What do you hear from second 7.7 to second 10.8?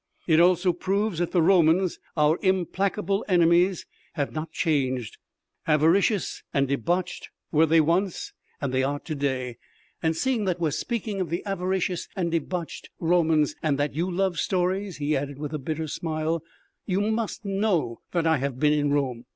once and are to day. And seeing that we are